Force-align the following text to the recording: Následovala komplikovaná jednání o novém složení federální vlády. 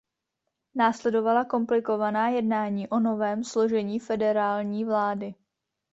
Následovala 0.75 1.45
komplikovaná 1.45 2.29
jednání 2.29 2.87
o 2.89 2.99
novém 2.99 3.43
složení 3.43 3.99
federální 3.99 4.85
vlády. 4.85 5.33